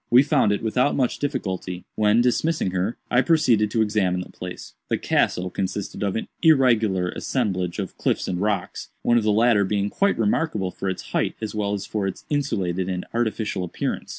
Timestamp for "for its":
10.71-11.11, 11.85-12.25